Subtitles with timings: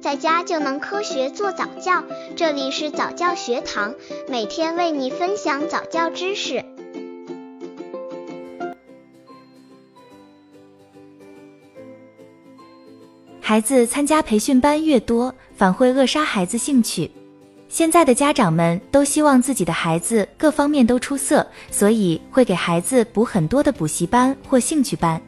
[0.00, 2.02] 在家就能科学做早教。
[2.34, 3.94] 这里是早教学堂，
[4.28, 6.64] 每天为你分享早教知识。
[13.40, 17.10] 孩子参加培训班越多，反会扼杀孩子兴趣。
[17.68, 25.20] 现在的家长们都希望自己的孩子各方面都出色，所以会给孩子补很多的补习班或兴趣班。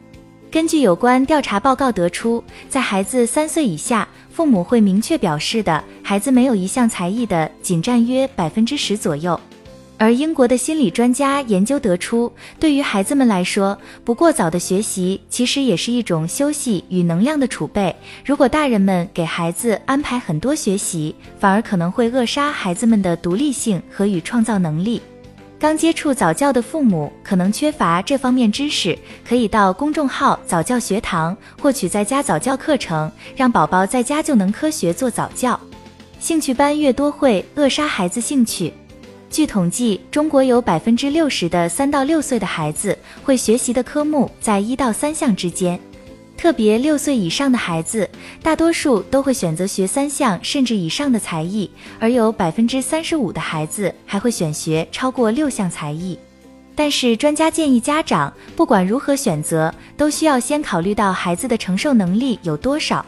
[0.53, 9.39] 根据有关调查报告得出，在孩子三岁以下，父母会明确表示的孩子没有一项才艺的，仅占约百分之十左右。
[9.97, 17.95] 而英国的心理专家研究得出，对于孩子们来说，不过早的学习其实也是一种休息与能量的储备。
[18.23, 25.01] 如果大人们给孩子安排很多学习，反而可能会扼杀孩子们的独立性和与创造能力。
[25.63, 35.57] 刚接触早教的父母可能缺乏这方面知识，可以到公众号早教学堂获取在家早教课程，让宝宝在家就能科学做早教。
[36.19, 38.73] 兴趣班越多会扼杀孩子兴趣。
[39.29, 45.79] 据统计，中国有百分之六十的三到六岁的孩子会学习的科目在一到三项之间，
[46.37, 48.09] 特别六岁以上的孩子，
[48.41, 56.17] 大多数都会选择学三项甚至以上的才艺，而有百分之三十五的孩子还会选学超过六项才艺。
[56.75, 63.05] 但是专家建议家长不管如何选择，都需要先考虑到孩子的承受能力有多少。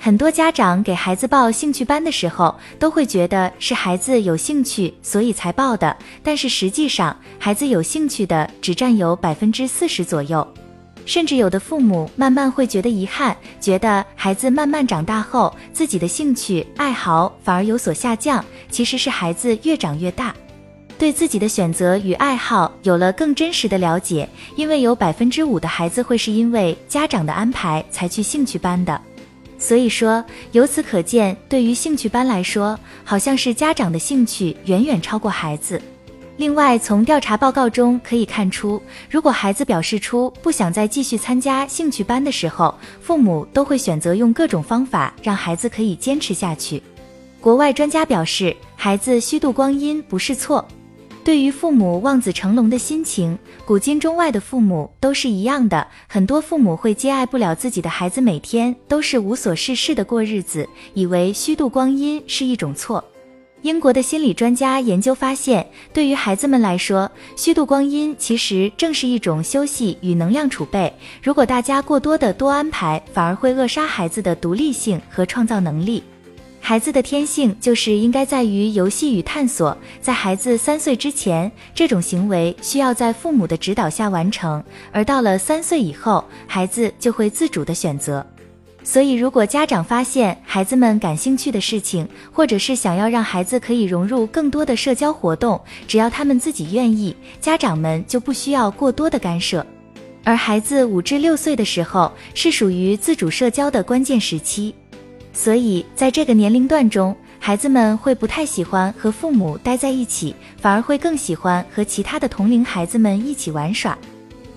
[0.00, 5.96] 很多家长给孩子报兴趣班的时候，都会觉得是孩子有兴趣，所以才报的。
[6.22, 10.46] 但是实际上，孩子有兴趣的只占有百分之四十左右。
[11.08, 18.44] 甚至有的父母慢慢会觉得遗憾，觉得孩子慢慢长大后，自己的兴趣爱好反而有所下降。
[18.70, 20.34] 其实是孩子越长越大，
[20.98, 24.28] 对自己的选择与爱好有了更真实的了解。
[24.54, 29.00] 因为有百分之五的孩子会是因为家长的安排才去兴趣班的。
[29.58, 35.80] 所以说，由此可见，对于兴趣班来说，好像是家长的兴趣远远超过孩子。
[36.38, 38.80] 另外，从调查报告中可以看出，
[39.10, 46.80] 如果孩子表示出不想再继续参加兴趣班的时候，父母都会选择用各种方法让孩子可以坚持下去。
[47.40, 50.64] 国外专家表示，孩子虚度光阴不是错。
[51.24, 53.36] 对于父母望子成龙的心情，
[53.66, 55.84] 古今中外的父母都是一样的。
[56.06, 63.04] 很多父母会接爱不了自己的孩子，每天都是无所事事的过日子，以为虚度光阴是一种错。
[63.62, 70.92] 英国的心理专家研究发现，对于孩子们来说，虚度光阴其实正是一种休息与能量储备。
[71.20, 76.02] 如果大家过多的多安排，反而会扼杀孩子的独立性和创造能力。
[76.60, 88.24] 孩子的天性就是应该在于游戏与探索，在孩子三岁之前，这种行为需要在父母的指导下完成，而到了三岁以后，孩子就会自主的选择。
[88.84, 99.64] 所以，如果家长发现孩子们感兴趣的事情，或者是想要让孩子可以融入更多的社交活动，只要他们自己愿意，家长们就不需要过多的干涉。
[100.24, 104.74] 而孩子五至六岁的时候，是属于自主社交的关键时期。
[105.34, 113.96] 所以，在这个年龄段中，孩子们会不太喜欢和父母待在一起，反而会更喜欢和其他的同龄孩子们一起玩耍。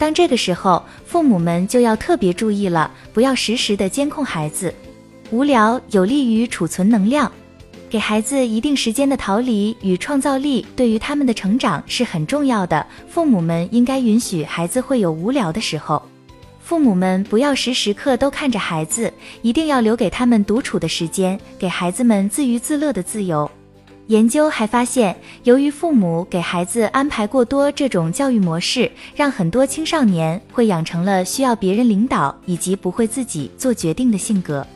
[0.02, 4.74] 当这个时候，父母们就要特别注意了，不要时时的监控孩子。
[5.30, 7.32] 无聊有利于储存能量，
[7.88, 12.84] 给孩子一定时间的逃离与创造力，对于他们的成长是很重要的。
[13.08, 16.02] 父母们应该允许孩子会有无聊的时候。
[16.60, 19.14] 父母们不要时时刻都看着孩子，
[19.44, 23.48] 一定要留给他们独处的时间，给孩子们自娱自乐的自由。
[24.12, 34.68] 研究还发现，由于父母给孩子安排过多这种教育模式，让很多青少年会养成了需要别人领导以及不会自己做决定的性格，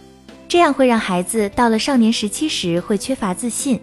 [0.47, 3.77] 这样会让孩子到了少年时期时会缺乏自信。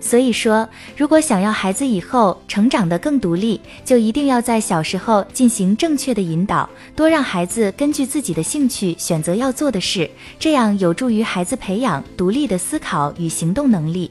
[0.00, 10.10] 所以说，如果想要孩子以后成长得更独立，就一定要在小时候进行正确的引导，多让孩子根据自己的兴趣选择要做的事，
[10.40, 14.10] 这样有助于孩子培养独立的思考与行动能力。